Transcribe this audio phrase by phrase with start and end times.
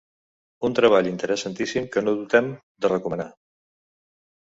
[0.69, 2.51] Un treball interessantíssim que no dubtem
[2.83, 3.33] de recomanar.